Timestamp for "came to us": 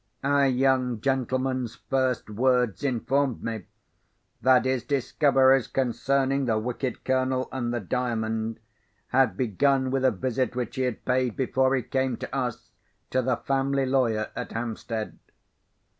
11.83-12.71